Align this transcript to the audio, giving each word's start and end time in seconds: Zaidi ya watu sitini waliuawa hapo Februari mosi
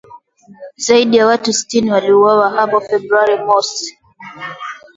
Zaidi 0.77 1.17
ya 1.17 1.27
watu 1.27 1.53
sitini 1.53 1.91
waliuawa 1.91 2.49
hapo 2.49 2.79
Februari 2.81 3.43
mosi 3.43 3.97